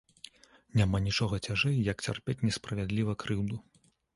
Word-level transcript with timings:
Няма 0.79 1.01
нічога 1.07 1.39
цяжэй, 1.47 1.77
як 1.91 1.97
цярпець 2.07 2.39
несправядліва 2.49 3.17
крыўду. 3.27 3.63